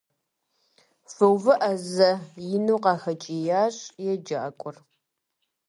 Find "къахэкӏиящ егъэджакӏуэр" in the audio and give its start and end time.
2.83-4.75